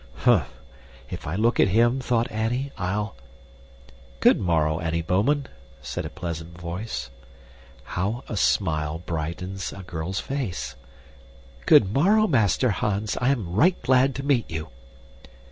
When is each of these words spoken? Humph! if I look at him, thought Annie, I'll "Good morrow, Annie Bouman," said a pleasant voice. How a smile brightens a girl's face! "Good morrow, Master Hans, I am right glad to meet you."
Humph! 0.25 0.47
if 1.11 1.27
I 1.27 1.35
look 1.35 1.59
at 1.59 1.67
him, 1.67 1.99
thought 1.99 2.31
Annie, 2.31 2.71
I'll 2.75 3.15
"Good 4.19 4.39
morrow, 4.39 4.79
Annie 4.79 5.03
Bouman," 5.03 5.45
said 5.83 6.05
a 6.05 6.09
pleasant 6.09 6.59
voice. 6.59 7.11
How 7.83 8.23
a 8.27 8.35
smile 8.35 8.97
brightens 8.97 9.71
a 9.71 9.83
girl's 9.83 10.19
face! 10.19 10.73
"Good 11.67 11.93
morrow, 11.93 12.25
Master 12.25 12.71
Hans, 12.71 13.15
I 13.21 13.29
am 13.29 13.53
right 13.53 13.79
glad 13.83 14.15
to 14.15 14.23
meet 14.23 14.49
you." 14.49 14.69